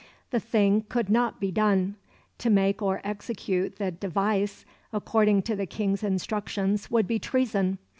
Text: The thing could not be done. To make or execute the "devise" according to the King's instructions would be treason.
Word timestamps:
The 0.31 0.39
thing 0.39 0.83
could 0.89 1.11
not 1.11 1.39
be 1.39 1.51
done. 1.51 1.93
To 2.39 2.49
make 2.49 2.81
or 2.81 3.01
execute 3.03 3.75
the 3.75 3.91
"devise" 3.91 4.65
according 4.91 5.43
to 5.43 5.55
the 5.55 5.67
King's 5.67 6.01
instructions 6.01 6.89
would 6.89 7.05
be 7.05 7.19
treason. 7.19 7.77